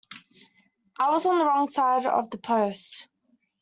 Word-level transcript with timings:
I 0.97 1.11
was 1.11 1.27
on 1.27 1.37
the 1.37 1.45
wrong 1.45 1.69
side 1.69 2.07
of 2.07 2.31
the 2.31 2.39
post. 2.39 3.07